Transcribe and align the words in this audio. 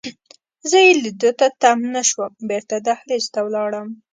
زه 0.69 0.77
یې 0.85 0.91
لیدو 1.03 1.31
ته 1.39 1.47
تم 1.61 1.79
نه 1.93 2.01
شوم، 2.09 2.31
بیرته 2.49 2.75
دهلېز 2.87 3.25
ته 3.33 3.39
ولاړم. 3.45 3.87